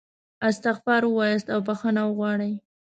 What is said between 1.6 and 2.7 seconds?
بخښنه وغواړئ.